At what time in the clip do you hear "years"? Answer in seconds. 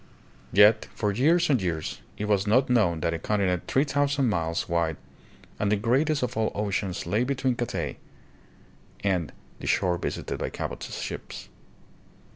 1.11-1.47, 1.61-2.01